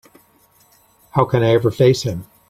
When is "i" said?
1.43-1.49